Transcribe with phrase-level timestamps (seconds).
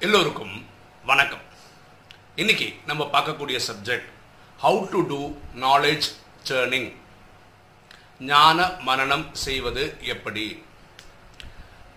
[0.00, 0.66] எல்லோருக்கும்
[1.04, 1.40] வணக்கம்.
[2.34, 4.10] இன்னைக்கு நம்ம பார்க்கக்கூடிய subject
[4.62, 6.06] how to do knowledge
[6.48, 6.92] sharing
[8.18, 10.64] ஞான மனநம் செய்வது எப்படி?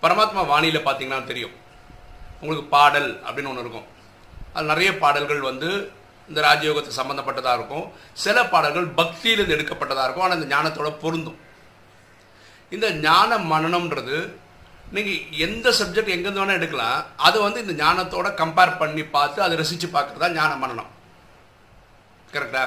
[0.02, 1.54] பரமாத்மா வாணியில் பார்த்தீங்கன்னா தெரியும்.
[2.40, 3.86] உங்களுக்கு பாடல் அப்படின்னு ஒன்று இருக்கும்.
[4.52, 5.92] அது நிறைய பாடல்கள் வந்து
[6.28, 7.92] இந்த ராஜயோகத்தை சம்மந்தப்பட்டதாக இருக்கும்.
[8.12, 10.24] சில பாடல்கள் பக்தியிலிருந்து எடுக்கப்பட்டதாக இருக்கும்.
[10.24, 11.38] ஆனால் இந்த ஞானத்தோட பொருந்தும்.
[12.70, 14.40] இந்த ஞான மனநம்ன்றது
[14.96, 16.98] நீங்கள் எந்த சப்ஜெக்ட் எங்கேருந்து வேணால் எடுக்கலாம்.
[17.26, 20.90] அதை வந்து இந்த ஞானத்தோட கம்பேர் பண்ணி பார்த்து அதை ரசித்து பார்க்குறது தான் ஞான மனனம்
[22.34, 22.64] கரெக்டா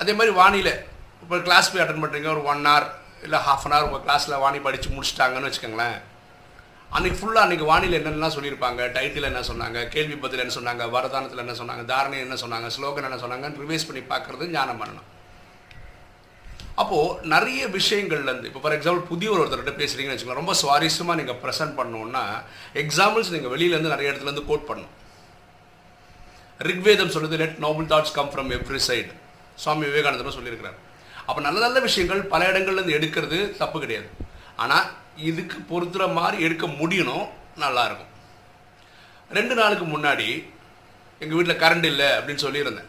[0.00, 0.74] அதே மாதிரி வானிலை.
[1.22, 2.86] இப்போ கிளாஸ் போய் அட்டன் பண்ணுறீங்க ஒரு ஒன் ஹவர்
[3.26, 5.98] இல்லை ஹாஃப் அன் ஹவர் உங்கள் கிளாஸில் வாணி படித்து முடிச்சிட்டாங்கன்னு வச்சுக்கோங்களேன்.
[6.96, 8.82] அன்றைக்கி ஃபுல்லாக அன்றைக்கி வானிலை என்னென்னலாம் சொல்லியிருப்பாங்க?
[8.96, 9.78] டைட்டில் என்ன சொன்னாங்க?
[9.94, 10.84] கேள்வி பதில் என்ன சொன்னாங்க?
[10.96, 11.84] வரதானத்தில் என்ன சொன்னாங்க?
[11.92, 12.68] தாரணை என்ன சொன்னாங்க?
[12.76, 15.08] ஸ்லோகன் என்ன சொன்னாங்கன்னு ரிவைஸ் பண்ணி பார்க்குறது ஞான மனனம்
[16.80, 21.74] அப்போது நிறைய விஷயங்கள்லேருந்து இப்போ ஃபார் எக்ஸாம்பிள் புதிய ஒரு ஒருத்தர்கிட்ட பேசுகிறீங்கன்னு வச்சுக்கோங்க ரொம்ப சுவாரஸ்யமாக நீங்கள் ப்ரெசென்ட்
[21.78, 22.22] பண்ணணுன்னா
[22.82, 24.94] எக்ஸாம்பிள்ஸ் நீங்கள் வெளியிலேருந்து நிறைய இடத்துலேருந்து கோட் பண்ணணும்.
[26.68, 29.12] ரிக்வேதம் சொல்லுது let noble thoughts come from every side
[29.62, 30.78] Swami விவேகானந்தரும் சொல்லியிருக்கிறார்.
[31.28, 34.08] அப்போ நல்ல நல்ல விஷயங்கள் பல இடங்கள்லேருந்து எடுக்கிறது தப்பு கிடையாது.
[34.62, 34.88] ஆனால்
[35.30, 37.26] இதுக்கு பொறுத்துற மாதிரி எடுக்க முடியணும்
[37.64, 38.10] நல்லாயிருக்கும்
[39.38, 40.28] ரெண்டு நாளுக்கு முன்னாடி
[41.22, 42.88] எங்கள் வீட்டில் கரண்ட் இல்லை அப்படின்னு சொல்லியிருந்தேன்.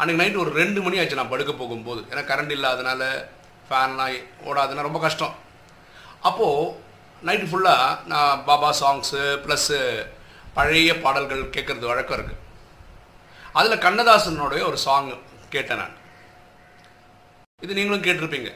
[0.00, 2.00] அன்றைக்கி நைட்டு ஒரு ரெண்டு மணி ஆச்சு நான் படுக்க போகும்போது.
[2.10, 3.02] ஏன்னா கரண்ட் இல்லாதனால
[3.68, 4.16] ஃபேன்லாம்
[4.48, 5.34] ஓடாதுன்னா ரொம்ப கஷ்டம்.
[6.28, 6.74] அப்போது
[7.26, 9.78] நைட்டு ஃபுல்லாக நான் பாபா சாங்ஸு ப்ளஸ்ஸு
[10.58, 12.42] பழைய பாடல்கள் கேட்குறது வழக்கம் இருக்குது
[13.58, 15.10] அதில் கண்ணதாசனுடைய ஒரு சாங்
[15.54, 15.96] கேட்டேன் நான்.
[17.64, 18.52] இது நீங்களும் கேட்டிருப்பீங்க.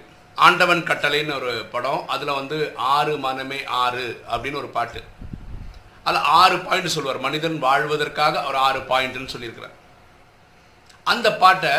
[0.47, 5.03] ஆண்டவன் கட்டளைன்னு ஒரு படம் அதில் வந்து ஆறு மனமே ஆறு அப்படின்னு ஒரு பாட்டு.
[6.05, 7.27] அதில் ஆறு பாயிண்ட் சொல்லுவார்.
[7.29, 9.77] மனிதன் வாழ்வதற்காக ஒரு ஆறு பாயிண்ட்னு சொல்லியிருக்கிறார்.
[11.13, 11.73] அந்த பாட்டை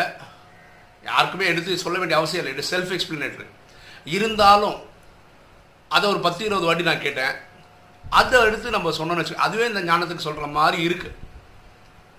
[1.10, 2.54] யாருக்குமே எடுத்து சொல்ல வேண்டிய அவசியம் இல்லை.
[2.54, 3.48] எடுத்து செல்ஃப் எக்ஸ்பிளனேட்டரி
[4.16, 4.78] இருந்தாலும்
[5.96, 7.34] அதை ஒரு பத்து இருபது வாட்டி நான் கேட்டேன்.
[8.04, 11.18] அதை எடுத்து நம்ம சொன்னோம்னு வச்சு அதுவே இந்த ஞானத்துக்கு சொல்கிற மாதிரி இருக்குது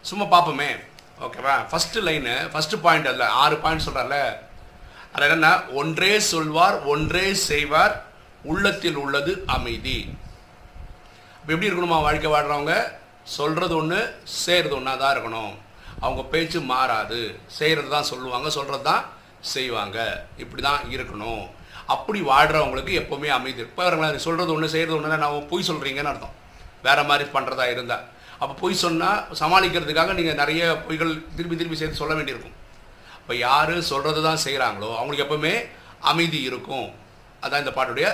[0.10, 0.70] சும்மா பார்ப்போமே
[1.26, 4.18] ஓகேவா ஃபஸ்ட்டு லைனு ஃபஸ்ட்டு பாயிண்ட் அதில் ஆறு பாயிண்ட் சொல்கிறார்ல
[5.14, 7.94] அதில் என்னென்னா ஒன்றே சொல்வார் ஒன்றே செய்வார்
[8.52, 9.98] உள்ளத்தில் உள்ளது அமைதி.
[11.40, 12.00] இப்போ எப்படி இருக்கணுமா?
[12.08, 12.76] வாழ்க்கை வாழ்கிறவங்க
[13.38, 15.54] சொல்கிறது ஒன்று செய்கிறது ஒன்றா தான் இருக்கணும்.
[16.06, 17.20] அவங்க பேச்சு மாறாது.
[17.58, 19.04] செய்கிறது தான் சொல்லுவாங்க சொல்கிறது தான்
[19.54, 19.98] செய்வாங்க.
[20.44, 21.44] இப்படி தான் இருக்கணும்.
[21.94, 26.36] அப்படி வாழ்கிறவங்களுக்கு எப்போவுமே அமைதி இப்போ வரங்களா சொல்கிறது ஒன்று செய்கிறது ஒன்று நான் பொய் சொல்கிறீங்கன்னு அர்த்தம்.
[26.88, 28.06] வேறு மாதிரி பண்ணுறதா இருந்தால்
[28.42, 32.56] அப்போ பொய் சொன்னால் சமாளிக்கிறதுக்காக நீங்கள் நிறைய பொய்கள் திருப்பி திருப்பி சேர்த்து சொல்ல வேண்டியிருக்கும்.
[33.20, 35.54] இப்போ யார் சொல்கிறது தான் செய்கிறாங்களோ அவங்களுக்கு எப்போவுமே
[36.12, 36.88] அமைதி இருக்கும்.
[37.44, 38.08] அதான் இந்த பாட்டுடைய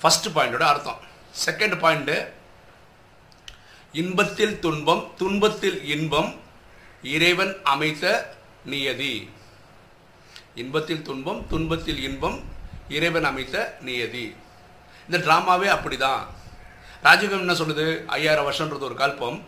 [0.00, 1.00] ஃபஸ்ட்டு பாயிண்டோட அர்த்தம்.
[1.44, 2.16] செகண்ட் பாயிண்ட்டு
[4.02, 6.30] இன்பத்தில் துன்பம் துன்பத்தில் இன்பம்
[7.14, 8.04] இறைவன் அமைத்த
[8.72, 9.14] நியதி.
[10.62, 12.38] இன்பத்தில் துன்பம் துன்பத்தில் இன்பம்
[12.96, 13.56] இறைவன் அமைத்த
[13.88, 14.26] நியதி.
[15.06, 16.22] இந்த ட்ராமாவே அப்படிதான்.
[17.06, 17.86] ராஜகம் என்ன சொல்லுது?
[18.16, 19.38] ஐயாயிரம் வருஷன்றது ஒரு கல்பம்.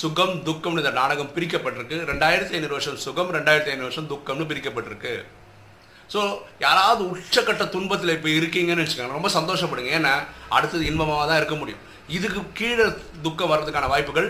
[0.00, 1.96] சுகம் துக்கம்னு இந்த நாடகம் பிரிக்கப்பட்டிருக்கு.
[2.10, 5.14] ரெண்டாயிரத்தி ஐநூறு வருஷம் சுகம் ரெண்டாயிரத்தி ஐநூறு வருஷம் துக்கம்னு பிரிக்கப்பட்டிருக்கு.
[6.12, 6.20] ஸோ
[6.64, 9.92] யாராவது உச்சக்கட்ட துன்பத்தில் இப்போ இருக்கீங்கன்னு வச்சுக்கோங்க ரொம்ப சந்தோஷப்படுங்க.
[9.98, 10.14] ஏன்னா
[10.56, 11.84] அடுத்தது இன்பமாக தான் இருக்க முடியும்.
[12.16, 12.86] இதுக்கு கீழே
[13.26, 14.28] துக்கம் வர்றதுக்கான வாய்ப்புகள்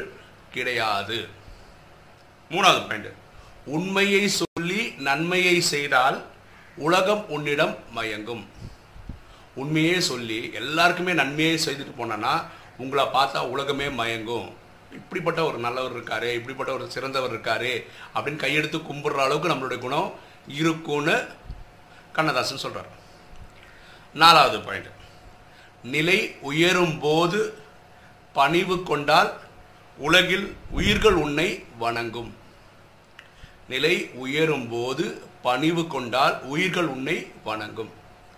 [0.57, 1.19] கிடையாது.
[2.55, 3.11] மூணாவது பாயிண்ட்
[3.77, 6.19] உண்மையை சொல்லி நன்மையை செய்தால்
[6.87, 8.45] உலகம் உன்னிடம் மயங்கும்.
[9.63, 12.35] உண்மையே சொல்லி எல்லாருக்குமே நன்மையை செய்துட்டு போனோன்னா
[12.83, 14.49] உங்களை பார்த்தா உலகமே மயங்கும்.
[14.99, 17.73] இப்படிப்பட்ட ஒரு நல்லவர் இருக்காரு இப்படிப்பட்ட ஒரு சிறந்தவர் இருக்காரு
[18.15, 20.11] அப்படின்னு கையெடுத்து கும்பிடுற அளவுக்கு நம்மளுடைய குணம்
[20.61, 21.17] இருக்கும்னு
[22.17, 22.91] கண்ணதாசன் சொல்கிறார்
[24.23, 24.91] நாலாவது பாயிண்ட்
[25.95, 26.19] நிலை
[26.51, 27.41] உயரும் போது
[28.33, 29.33] பணிவு கொண்டால்
[29.99, 30.47] உலகில்
[30.79, 31.49] உயிர்கள் உன்னை
[31.83, 32.31] வணங்கும்.
[33.73, 33.95] நிலை
[34.25, 35.05] உயரும் போது
[35.47, 37.17] பணிவு கொண்டால் உயிர்கள் உன்னை
[37.49, 37.93] வணங்கும்.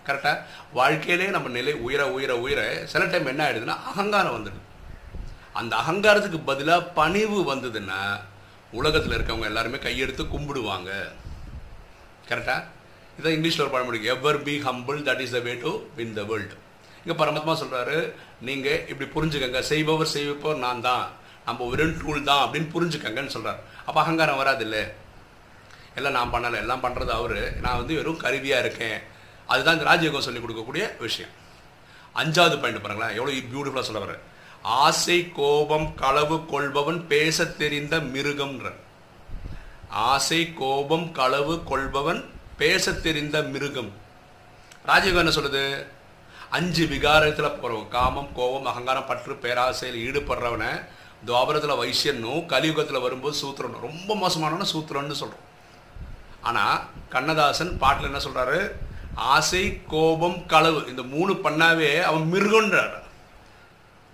[0.07, 0.43] கரெக்டாக
[0.77, 2.59] வாழ்க்கையிலே நம்ம நிலை உயர உயர உயர
[2.91, 4.61] சில டைம் என்ன ஆயிடுதுன்னா அகங்காரம் வந்துடுது.
[5.59, 8.01] அந்த அகங்காரத்துக்கு பதிலாக பணிவு வந்ததுன்னா
[8.79, 10.91] உலகத்தில் இருக்கவங்க எல்லாருமே கையெடுத்து கும்பிடுவாங்க.
[12.29, 12.61] கரெக்டாக
[13.19, 13.99] இதான் இங்கிலீஷில் ஒரு பழமொழி.
[14.13, 16.55] Ever be humble that is the way to win the world
[17.01, 17.97] இங்கே பரமாத்மா சொல்கிறாரு
[18.47, 19.59] நீங்கள் இப்படி புரிஞ்சுக்கங்க.
[19.71, 21.05] செய்பவர் செய்விப்பவர் நான் தான்
[21.47, 24.81] நம்ம வெறும் டூல் தான் அப்படின்னு புரிஞ்சுக்கங்கன்னு சொல்கிறார் அப்போ அகங்காரம் வராது இல்லை?
[25.97, 27.37] எல்லாம் நான் பண்ணலை எல்லாம் பண்ணுறது அவர்.
[27.59, 28.99] நான் வந்து வெறும் கருவியாக இருக்கேன்.
[29.51, 31.33] அதுதான் இந்த ராஜயோகம் சொல்லிக் கொடுக்கக்கூடிய விஷயம்.
[32.21, 33.15] அஞ்சாவது பாயிண்ட் பாருங்களேன்.
[33.19, 34.15] எவ்வளோ பியூட்டிஃபுல்லாக சொல்ல வர
[34.61, 38.67] ஆசை கோபம் களவு கொள்பவன் பேச தெரிந்த மிருகம்ன்ற
[39.89, 42.21] ஆசை கோபம் களவு கொள்பவன்
[42.61, 43.91] பேச தெரிந்த மிருகம்.
[44.87, 45.63] ராஜயோகம் என்ன சொல்லுது?
[46.49, 50.71] அஞ்சு விகாரத்தில் போகிறவன் காமம் கோபம் அகங்காரம் பற்று பேராசையில் ஈடுபடுறவனை
[51.27, 55.45] துவாபரத்தில் வைசியனும் கலியுகத்தில் வரும்போது சூத்திரனும் ரொம்ப மோசமானவன சூத்திரன்னு சொல்கிறோம்
[56.41, 58.59] ஆனால் கண்ணதாசன் பாட்டில் என்ன சொல்கிறாரு
[59.15, 60.87] ஆசை கோபம் களவு.
[60.87, 62.95] இந்த மூணு பண்ணாவே அவன் மிருகன்றார்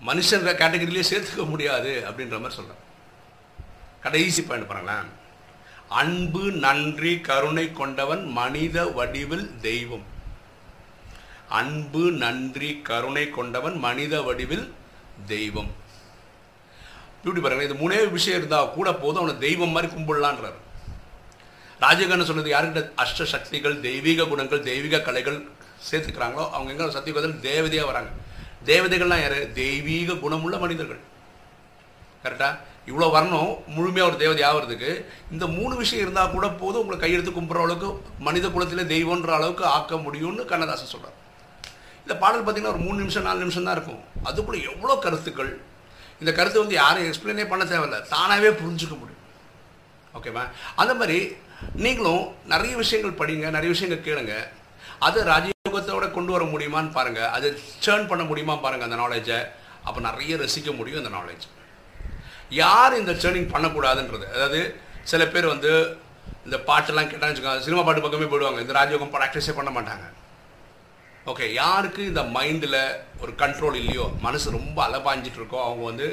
[0.08, 2.82] மனுஷன் கேட்டகரியிலே சேர்த்துக்க முடியாது அப்படின்ற மாதிரி சொல்கிறான்
[4.06, 5.10] கடைசி பாயிண்ட் பாருங்களேன்.
[6.02, 10.06] அன்பு நன்றி கருணை கொண்டவன் மனித வடிவில் தெய்வம்.
[11.48, 14.74] அன்பு நன்றி கருணை கொண்டவன் மனித வடிவில்
[15.28, 15.72] தெய்வம்.
[17.26, 20.60] இப்படி பாருங்க இது மூணே விஷயம் இருந்தால் கூட போதும் அவனை தெய்வம் மாதிரி கும்பிடலான்றார்.
[21.84, 25.40] ராஜகண்ணன் சொன்னது யாருக்கிட்ட அஷ்ட சக்திகள் தெய்வீக குணங்கள் தெய்வீக கலைகள்
[25.88, 28.12] சேர்த்துக்கிறாங்களோ அவங்க எங்க சத்தியகுதல் தேவதையாக வராங்க.
[28.70, 29.40] தேவதைகள்லாம் யாரு?
[29.62, 31.02] தெய்வீக குணமுள்ள மனிதர்கள்.
[32.26, 32.54] கரெக்டாக
[32.90, 34.92] இவ்வளோ வரணும் முழுமையாக ஒரு தேவதை ஆகிறதுக்கு
[35.34, 37.90] இந்த மூணு விஷயம் இருந்தால் கூட போதும் உங்களை கையெடுத்து கும்பிட்ற அளவுக்கு
[38.28, 41.20] மனித குலத்தில் தெய்வன்ற அளவுக்கு ஆக்க முடியும்னு கண்ணதாசன் சொல்கிறார்
[42.06, 44.02] இந்த பாடல் பார்த்தீங்கன்னா ஒரு மூணு நிமிஷம் நாலு நிமிஷம் தான் இருக்கும்.
[44.30, 45.52] அதுக்குள்ள எவ்வளோ கருத்துக்கள்?
[46.22, 48.00] இந்த கருத்து வந்து யாரும் எக்ஸ்பிளைனே பண்ண தேவையில்லை.
[48.14, 49.22] தானாகவே புரிஞ்சுக்க முடியும்.
[50.18, 50.44] ஓகேவா
[50.82, 51.18] அந்த மாதிரி
[51.86, 52.24] நீங்களும்
[52.54, 54.36] நிறைய விஷயங்கள் படிங்க நிறைய விஷயங்கள் கேளுங்க.
[55.08, 57.22] அதை ராஜயோகத்தோட கொண்டு வர முடியுமான்னு பாருங்க.
[57.36, 57.50] அதை
[57.86, 59.40] சேர்ன் பண்ண முடியுமா பாருங்க அந்த நாலேஜை
[59.88, 61.46] அப்போ நிறைய ரசிக்க முடியும் அந்த நாலேஜ்
[62.62, 64.26] யார் இந்த சேர்னிங் பண்ணக்கூடாதுன்றது.
[64.36, 64.60] அதாவது
[65.12, 65.72] சில பேர் வந்து
[66.46, 68.62] இந்த பாட்டெல்லாம் கேட்டான்னு வச்சுக்கோங்க சினிமா பாட்டு பக்கமே போயிடுவாங்க.
[68.66, 70.06] இந்த ராஜயோகம் ப்ராக்டிஸே பண்ண மாட்டாங்க.
[71.32, 72.80] ஓகே யாருக்கு இந்த மைண்டில்
[73.22, 76.08] ஒரு கண்ட்ரோல் இல்லையோ மனசு ரொம்ப அலபாஞ்சிட்டு இருக்கோ அவங்க வந்து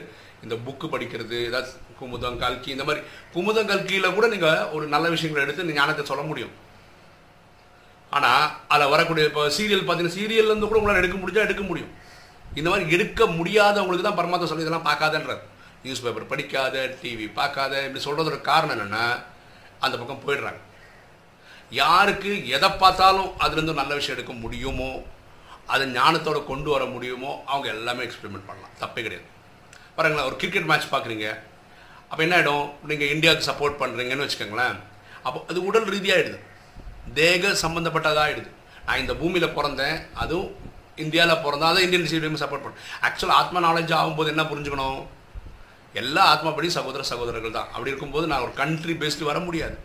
[0.45, 1.71] இந்த புக்கு படிக்கிறது ஏதாவது
[2.01, 3.01] குமுதம் கல்கி இந்த மாதிரி
[3.35, 6.55] குமுதம் கல்கியில் கூட நீங்கள் ஒரு நல்ல விஷயங்களை எடுத்து நீங்கள் ஞானத்தை சொல்ல முடியும்.
[8.17, 8.45] ஆனால்
[8.75, 11.93] அதில் வரக்கூடிய இப்போ சீரியல் பார்த்தீங்கன்னா சீரியல்லேருந்து கூட உங்களால் எடுக்க முடிஞ்சால் எடுக்க முடியும்.
[12.59, 15.43] இந்த மாதிரி எடுக்க முடியாதவங்களுக்கு தான் பரமாத்மா சொல்லி இதெல்லாம் பார்க்காதன்றார்.
[15.85, 19.05] நியூஸ் பேப்பர் படிக்காத டிவி பார்க்காத இப்படி சொல்கிறதோட காரணம் என்னென்னா
[19.85, 20.61] அந்த பக்கம் போயிடுறாங்க.
[21.81, 24.91] யாருக்கு எதை பார்த்தாலும் அதுலேருந்து நல்ல விஷயம் எடுக்க முடியுமோ
[25.75, 28.75] அதை ஞானத்தோட கொண்டு வர முடியுமோ அவங்க எல்லாமே எக்ஸ்பெரிமெண்ட் பண்ணலாம்.
[28.83, 29.29] தப்பே கிடையாது.
[30.01, 31.29] பாருங்களேன் ஒரு கிரிக்கெட் மேட்ச் பார்க்குறீங்க.
[32.11, 34.77] அப்போ என்ன ஆகிடும் நீங்கள் இந்தியாவுக்கு சப்போர்ட் பண்ணுறீங்கன்னு வச்சுக்கோங்களேன்.
[35.27, 36.39] அப்போ அது உடல் ரீதியாகிடுது
[37.21, 38.51] தேக சம்மந்தப்பட்டதாகிடுது
[38.87, 40.51] நான் இந்த பூமியில் பிறந்தேன் அதுவும்
[41.03, 45.01] இந்தியாவில் பிறந்தா தான் இந்தியன் சிவிலியம் சப்போர்ட் பண்ணேன் ஆக்சுவலாக ஆத்மா நாலேஜ் ஆகும்போது என்ன புரிஞ்சுக்கணும்?
[46.01, 47.71] எல்லா ஆத்மாப்படி சகோதர சகோதரர்கள் தான்.
[47.75, 49.77] அப்படி இருக்கும்போது நான் ஒரு கண்ட்ரி பேஸ்டு வர முடியாது.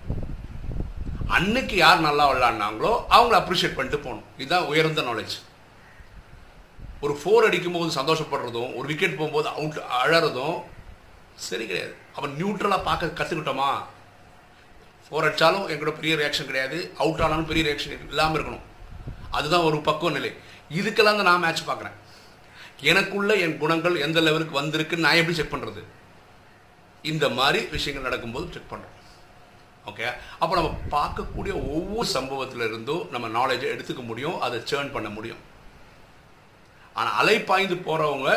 [1.37, 4.27] அன்னைக்கு யார் நல்லா விளாட்னாங்களோ அவங்கள அப்ரிஷியேட் பண்ணிட்டு போகணும்.
[4.41, 5.35] இதுதான் உயர்ந்த நாலேஜ்
[7.03, 10.57] ஒரு ஃபோர் அடிக்கும்போது சந்தோஷப்படுறதும் ஒரு விக்கெட் போகும்போது அவுட் அழறதும்
[11.47, 11.93] சரி கிடையாது.
[12.17, 13.69] அவன் நியூட்ரலாக பார்க்க கற்றுக்கிட்டோமா
[15.05, 16.77] ஃபோர் அடித்தாலும் எங்களோட பெரிய ரியாக்ஷன் கிடையாது.
[17.03, 18.65] அவுட் ஆனாலும் பெரிய ரியாக்ஷன் இல்லாமல் இருக்கணும்.
[19.37, 20.31] அதுதான் ஒரு பக்குவ நிலை.
[20.79, 21.97] இதுக்கெல்லாம் தான் நான் மேட்ச் பார்க்குறேன்.
[22.91, 25.81] எனக்குள்ள என் குணங்கள் எந்த லெவலுக்கு வந்திருக்குன்னு நான் எப்படி செக் பண்ணுறது
[27.11, 28.93] இந்த மாதிரி விஷயங்கள் நடக்கும்போது செக் பண்ணுறோம்
[29.89, 30.05] ஓகே
[30.41, 35.41] அப்போ நம்ம பார்க்கக்கூடிய ஒவ்வொரு சம்பவத்தில் இருந்தும் நம்ம நாலேஜை எடுத்துக்க முடியும் அதை சேர்ன் பண்ண முடியும்.
[36.99, 38.29] ஆனால் அலை பாய்ந்து போகிறவங்க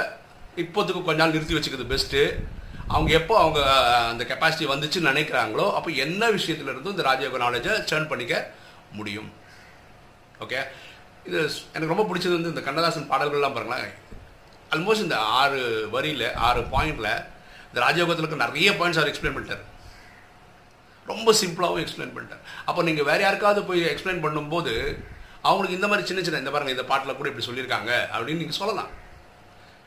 [0.63, 2.23] இப்போதுக்கு கொஞ்ச நாள் நிறுத்தி வச்சுக்கிறது பெஸ்ட்டு
[2.95, 3.61] அவங்க எப்போ அவங்க
[4.11, 8.35] அந்த கெப்பாசிட்டி வந்துச்சுன்னு நினைக்கிறாங்களோ அப்போ என்ன விஷயத்துல இருந்தும் இந்த ராஜயோக நாலேஜை சேர்ன் பண்ணிக்க
[8.99, 9.31] முடியும்.
[10.45, 10.61] ஓகே
[11.29, 11.39] இது
[11.75, 13.91] எனக்கு ரொம்ப பிடிச்சது வந்து இந்த கண்ணதாசன் பாடல்கள்லாம் பாருங்களேன்.
[14.75, 15.61] ஆல்மோஸ்ட் இந்த ஆறு
[15.95, 17.13] வரியில் ஆறு பாயிண்டில்
[17.69, 19.65] இந்த ராஜயோகத்தில் இருக்க நிறைய பாயிண்ட்ஸ் அவர் எக்ஸ்பிளைன் பண்ணிட்டார்.
[21.13, 22.43] ரொம்ப சிம்பிளாகவும் எக்ஸ்பிளைன் பண்ணிட்டார்.
[22.69, 24.75] அப்போ நீங்கள் வேறு யாருக்காவது போய் எக்ஸ்பிளைன் பண்ணும்போது
[25.47, 28.91] அவங்களுக்கு இந்த மாதிரி சின்ன சின்ன இந்த பாருங்கள் இந்த பாட்டில் கூட இப்படி சொல்லியிருக்காங்க அப்படின்னு நீங்கள் சொல்லலாம்.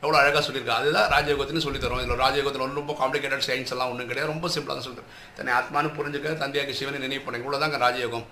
[0.02, 0.76] எவ்வளோ அழகாக சொல்லியிருக்கா.
[0.80, 2.00] அதுதான் ராஜயோகத்தின்னு சொல்லி தரோம்.
[2.04, 4.32] இதில் ராஜயோகத்தில் ஒன்றும் ரொம்ப காம்ப்ளிகேட்டட் சயின்ஸ் எல்லாம் ஒன்றும் கிடையாது.
[4.32, 8.26] ரொம்ப சிம்பிளாக தான் சொல்லிட்டு தன்னை ஆத்மானு புரிஞ்சுக்க தந்தையாக சிவனை நினைவு பண்ண இவ்வளோதாங்க ராஜயோகம்.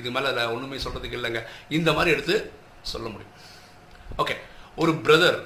[0.00, 1.42] இது மேலே அதில் ஒன்றுமே சொல்கிறதுக்கு இல்லைங்க.
[1.78, 2.36] இந்த மாதிரி எடுத்து
[2.92, 3.34] சொல்ல முடியும்.
[4.22, 4.36] ஓகே
[4.82, 5.38] ஒரு பிரதர்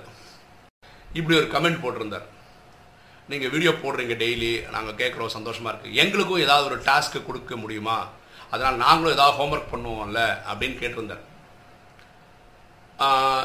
[1.19, 2.27] இப்படி ஒரு கமெண்ட் போட்டிருந்தார்.
[3.31, 7.97] நீங்கள் வீடியோ போடுறீங்க டெய்லி நாங்கள் கேட்குறோம் சந்தோஷமாக இருக்குது எங்களுக்கும் ஏதாவது ஒரு டாஸ்க்கு கொடுக்க முடியுமா?
[8.53, 11.25] அதனால் நாங்களும் ஏதாவது ஹோம்ஒர்க் பண்ணுவோம்ல அப்படின்னு கேட்டிருந்தேன்.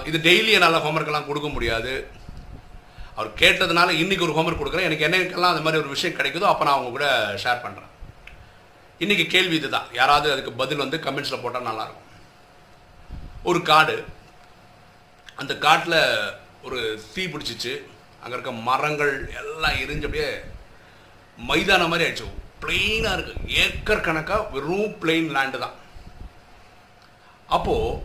[0.10, 1.94] இது டெய்லி என்னால் ஹோம்ஒர்க்கெல்லாம் கொடுக்க முடியாது.
[3.18, 4.88] அவர் கேட்டதுனால இன்றைக்கி ஒரு ஹோம்ஒர்க் கொடுக்குறேன்.
[4.90, 7.08] எனக்கு என்னைக்கெல்லாம் அந்த மாதிரி ஒரு விஷயம் கிடைக்குதோ அப்போ நான் அவங்க கூட
[7.44, 7.92] ஷேர் பண்ணுறேன்
[9.04, 9.88] இன்றைக்கி கேள்வி இதுதான்.
[10.00, 12.10] யாராவது அதுக்கு பதில் வந்து கமெண்ட்ஸில் போட்டால் நல்லாயிருக்கும்.
[13.50, 13.98] ஒரு காடு.
[15.42, 16.00] அந்த காட்டில்
[16.68, 16.80] ஒரு
[17.14, 17.74] தீ பிடிச்சிச்சு.
[18.26, 20.30] அங்கே இருக்க மரங்கள் எல்லாம் எரிஞ்சு அப்படியே
[21.50, 22.28] மைதானம் மாதிரி ஆயிடுச்சு.
[22.64, 25.76] பிளெயினாக இருக்குது ஏக்கர் கணக்காக வெறும் பிளெயின் லேண்டு தான்.
[27.56, 28.00] அப்போது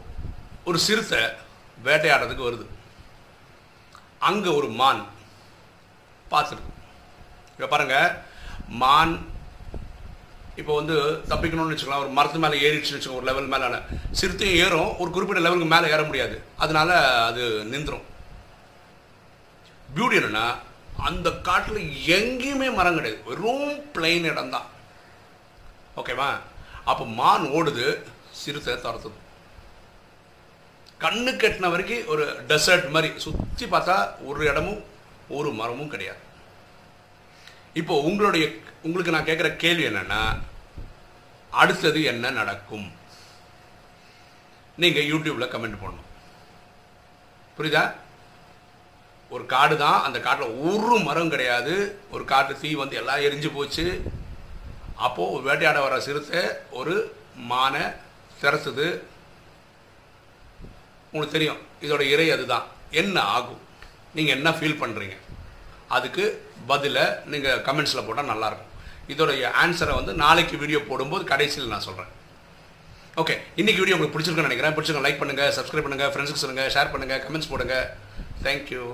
[0.69, 1.21] ஒரு சிறுத்தை
[1.87, 2.67] வேட்டையாடுறதுக்கு வருது.
[4.29, 5.03] அங்கே ஒரு மான்
[6.33, 6.75] பார்த்துருக்கு.
[7.55, 8.13] இப்போ பாருங்கள்
[8.83, 9.15] மான்
[10.61, 10.97] இப்போ வந்து
[11.31, 12.05] தப்பிக்கணும்னு வச்சுக்கலாம்.
[12.05, 13.81] ஒரு மரத்து மேலே ஏறிடுச்சுன்னு வச்சுக்கோங்க ஒரு லெவல் மேலே
[14.21, 14.93] சிறுத்தையும் ஏறும்.
[15.03, 16.37] ஒரு குறிப்பிட்ட லெவலுக்கு மேலே ஏற முடியாது.
[16.65, 16.91] அதனால
[17.31, 18.07] அது நின்றுரும்.
[19.95, 20.47] பியூட்டி என்னன்னா
[21.09, 21.81] அந்த காட்டில்
[22.17, 23.21] எங்கேயுமே மரம் கிடையாது.
[23.29, 24.69] வெறும் பிளைன் இடம் தான்
[26.01, 26.31] ஓகேவா
[26.91, 27.87] அப்போ மான் ஓடுது
[28.41, 29.19] சிறுத்தை துரத்துது
[31.03, 33.11] கண்ணு கட்டின வரைக்கும் ஒரு டெசர்ட் மாதிரி.
[33.25, 33.97] சுற்றி பார்த்தா
[34.29, 34.81] ஒரு இடமும்
[35.37, 36.23] ஒரு மரமும் கிடையாது.
[37.81, 38.45] இப்போ உங்களுடைய
[38.87, 40.21] உங்களுக்கு நான் கேட்குற கேள்வி என்னென்னா
[41.63, 42.89] அடுத்தது என்ன நடக்கும்?
[44.83, 46.09] நீங்கள் யூடியூப்பில் கமெண்ட் பண்ணணும்
[47.57, 47.85] புரியுதா?
[49.35, 51.75] ஒரு காடு தான் அந்த காட்டில் ஒரு மரம் கிடையாது.
[52.15, 53.87] ஒரு காட்டு தீ வந்து எல்லாம் எரிஞ்சு போச்சு.
[55.07, 56.43] அப்போது வேட்டையாட வர சிறுத்தை
[56.81, 56.95] ஒரு
[57.51, 57.85] மானை
[58.43, 58.89] திறத்துது.
[61.13, 62.67] உங்களுக்கு தெரியும் இதோட இறை அதுதான்.
[63.01, 63.63] என்ன ஆகும்?
[64.17, 65.17] நீங்கள் என்ன ஃபீல் பண்ணுறீங்க
[65.97, 66.25] அதுக்கு
[66.71, 68.69] பதிலை நீங்கள் கமெண்ட்ஸில் போட்டால் நல்லாயிருக்கும்
[69.13, 72.13] இதோடைய ஆன்சரை வந்து நாளைக்கு வீடியோ போடும்போது கடைசியில் நான் சொல்கிறேன்
[73.23, 74.75] ஓகே இன்னைக்கு வீடியோ உங்களுக்கு பிடிச்சிருக்குன்னு நினைக்கிறேன்.
[74.77, 77.77] பிடிச்சிருக்கேன் லைக் பண்ணுங்கள் சப்ஸ்கிரைப் பண்ணுங்கள் ஃப்ரெண்ட்ஸுக்கு சொல்லுங்கள் ஷேர் பண்ணுங்கள் கமெண்ட்ஸ் போடுங்க.
[78.47, 78.85] தேங்க்யூ